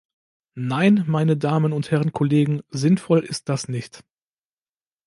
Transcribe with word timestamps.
Nein, 0.55 1.03
meine 1.05 1.37
Damen 1.37 1.73
und 1.73 1.91
Herren 1.91 2.11
Kollegen, 2.11 2.63
sinnvoll 2.69 3.19
ist 3.23 3.49
das 3.49 3.67
nicht. 3.67 4.03